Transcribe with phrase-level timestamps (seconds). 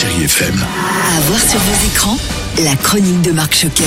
[0.00, 0.54] Chérie FM.
[0.54, 2.16] À voir sur vos écrans,
[2.62, 3.82] la chronique de Marc Choquet.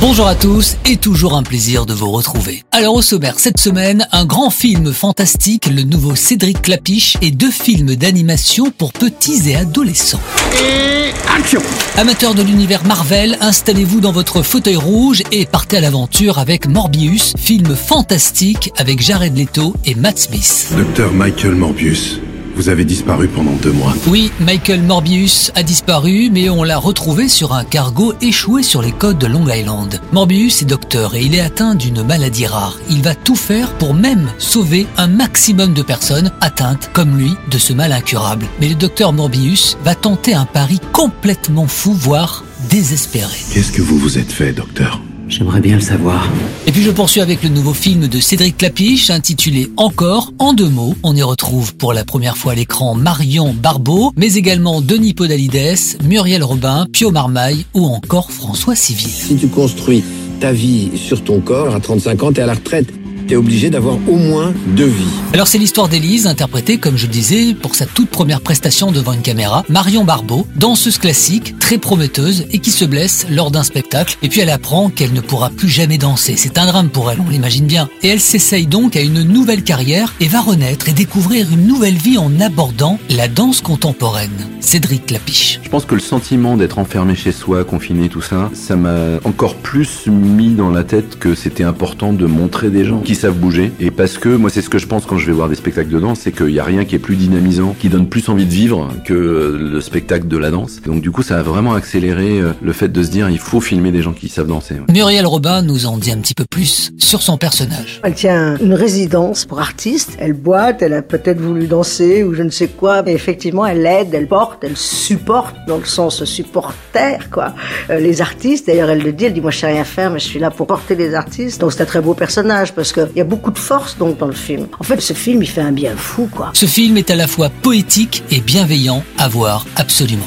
[0.00, 2.62] Bonjour à tous et toujours un plaisir de vous retrouver.
[2.70, 7.50] Alors au sommaire cette semaine, un grand film fantastique, le nouveau Cédric Clapiche et deux
[7.50, 10.20] films d'animation pour petits et adolescents.
[10.62, 11.60] Et action
[11.96, 17.34] Amateurs de l'univers Marvel, installez-vous dans votre fauteuil rouge et partez à l'aventure avec Morbius,
[17.36, 20.68] film fantastique avec Jared Leto et Matt Smith.
[20.76, 22.20] Docteur Michael Morbius,
[22.60, 23.94] vous avez disparu pendant deux mois.
[24.06, 28.92] Oui, Michael Morbius a disparu, mais on l'a retrouvé sur un cargo échoué sur les
[28.92, 29.98] côtes de Long Island.
[30.12, 32.78] Morbius est docteur et il est atteint d'une maladie rare.
[32.90, 37.56] Il va tout faire pour même sauver un maximum de personnes atteintes, comme lui, de
[37.56, 38.44] ce mal incurable.
[38.60, 43.38] Mais le docteur Morbius va tenter un pari complètement fou, voire désespéré.
[43.54, 45.00] Qu'est-ce que vous vous êtes fait, docteur?
[45.30, 46.28] J'aimerais bien le savoir.
[46.66, 50.68] Et puis je poursuis avec le nouveau film de Cédric Clapiche intitulé Encore en deux
[50.68, 50.96] mots.
[51.04, 56.02] On y retrouve pour la première fois à l'écran Marion Barbeau, mais également Denis Podalides,
[56.02, 59.08] Muriel Robin, Pio Marmaille ou encore François Civil.
[59.08, 60.02] Si tu construis
[60.40, 62.99] ta vie sur ton corps, à 35 ans, t'es à la retraite.
[63.30, 65.04] T'es obligé d'avoir au moins deux vies.
[65.32, 69.12] Alors c'est l'histoire d'Élise, interprétée, comme je le disais, pour sa toute première prestation devant
[69.12, 74.16] une caméra, Marion Barbeau, danseuse classique, très prometteuse et qui se blesse lors d'un spectacle.
[74.22, 76.34] Et puis elle apprend qu'elle ne pourra plus jamais danser.
[76.36, 77.88] C'est un drame pour elle, on l'imagine bien.
[78.02, 81.98] Et elle s'essaye donc à une nouvelle carrière et va renaître et découvrir une nouvelle
[81.98, 84.48] vie en abordant la danse contemporaine.
[84.58, 85.60] Cédric Lapiche.
[85.62, 89.54] Je pense que le sentiment d'être enfermé chez soi, confiné, tout ça, ça m'a encore
[89.54, 93.72] plus mis dans la tête que c'était important de montrer des gens qui savent bouger.
[93.80, 95.90] Et parce que moi, c'est ce que je pense quand je vais voir des spectacles
[95.90, 98.46] de danse, c'est qu'il n'y a rien qui est plus dynamisant, qui donne plus envie
[98.46, 100.80] de vivre que le spectacle de la danse.
[100.84, 103.60] Donc du coup, ça a vraiment accéléré euh, le fait de se dire, il faut
[103.60, 104.76] filmer des gens qui savent danser.
[104.90, 108.00] Muriel Robin nous en dit un petit peu plus sur son personnage.
[108.02, 110.16] Elle tient une résidence pour artistes.
[110.18, 113.02] Elle boite, elle a peut-être voulu danser ou je ne sais quoi.
[113.02, 117.54] Mais effectivement, elle aide, elle porte, elle supporte dans le sens supporter, quoi.
[117.90, 120.18] Euh, les artistes, d'ailleurs, elle le dit, elle dit, moi, je sais rien faire, mais
[120.18, 121.60] je suis là pour porter les artistes.
[121.60, 124.26] Donc, c'est un très beau personnage parce qu'il y a beaucoup de force, donc, dans
[124.26, 124.66] le film.
[124.78, 126.50] En fait, ce film, il fait un bien fou, quoi.
[126.54, 130.26] Ce film est à la fois poétique et bienveillant à voir absolument.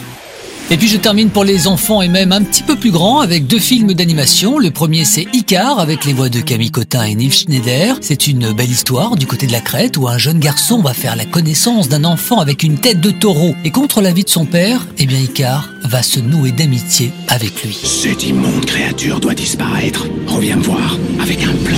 [0.73, 3.45] Et puis je termine pour les enfants et même un petit peu plus grands avec
[3.45, 4.57] deux films d'animation.
[4.57, 7.97] Le premier c'est Icar avec les voix de Camille Cotin et Neil Schneider.
[8.01, 11.16] C'est une belle histoire du côté de la Crète où un jeune garçon va faire
[11.16, 13.53] la connaissance d'un enfant avec une tête de taureau.
[13.63, 17.78] Et contre l'avis de son père, eh bien Icar va se nouer d'amitié avec lui.
[17.84, 20.07] Cette immonde créature doit disparaître.
[20.25, 21.78] Reviens me voir avec un plan.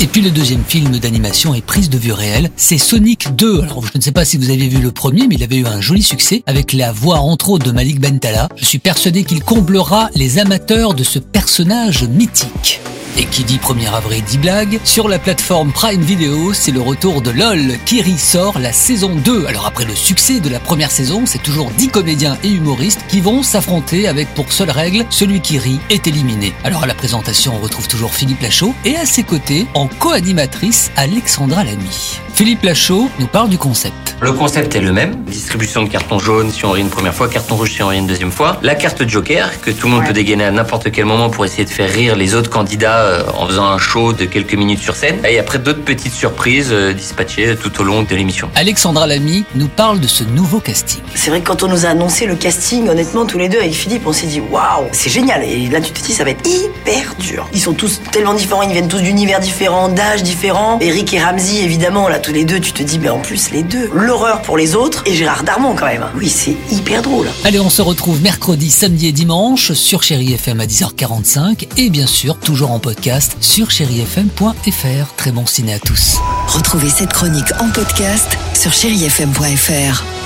[0.00, 3.60] Et puis le deuxième film d'animation est prise de vue réelle, c'est Sonic 2.
[3.60, 5.66] Alors je ne sais pas si vous avez vu le premier, mais il avait eu
[5.66, 8.29] un joli succès avec la voix entre autres de Malik Bentala.
[8.56, 12.80] Je suis persuadé qu'il comblera les amateurs de ce personnage mythique.
[13.16, 17.22] Et qui dit 1er avril dit blague, sur la plateforme Prime Video, c'est le retour
[17.22, 19.46] de LOL qui ressort la saison 2.
[19.46, 23.20] Alors après le succès de la première saison, c'est toujours 10 comédiens et humoristes qui
[23.20, 26.52] vont s'affronter avec pour seule règle, celui qui rit est éliminé.
[26.62, 30.92] Alors à la présentation, on retrouve toujours Philippe Lachaud et à ses côtés, en co-animatrice,
[30.96, 32.18] Alexandra Lamy.
[32.32, 34.09] Philippe Lachaud nous parle du concept.
[34.22, 35.24] Le concept est le même.
[35.24, 37.96] Distribution de cartons jaunes si on rit une première fois, carton rouge si on rit
[37.96, 38.58] une deuxième fois.
[38.62, 41.64] La carte Joker que tout le monde peut dégainer à n'importe quel moment pour essayer
[41.64, 44.94] de faire rire les autres candidats euh, en faisant un show de quelques minutes sur
[44.94, 45.20] scène.
[45.26, 48.50] Et après d'autres petites surprises euh, dispatchées tout au long de l'émission.
[48.56, 51.00] Alexandra Lamy nous parle de ce nouveau casting.
[51.14, 53.72] C'est vrai que quand on nous a annoncé le casting, honnêtement, tous les deux avec
[53.72, 55.44] Philippe, on s'est dit waouh, c'est génial.
[55.44, 57.48] Et là, tu te dis, ça va être hyper dur.
[57.54, 60.78] Ils sont tous tellement différents, ils viennent tous d'univers différents, d'âges différents.
[60.82, 63.62] Eric et Ramsey, évidemment, là, tous les deux, tu te dis, mais en plus, les
[63.62, 63.88] deux.
[64.10, 66.04] L'horreur pour les autres et Gérard Darmon, quand même.
[66.16, 67.28] Oui, c'est hyper drôle.
[67.44, 72.08] Allez, on se retrouve mercredi, samedi et dimanche sur Chéri FM à 10h45 et bien
[72.08, 75.14] sûr, toujours en podcast sur chérifm.fr.
[75.16, 76.16] Très bon ciné à tous.
[76.48, 80.19] Retrouvez cette chronique en podcast sur chérifm.fr.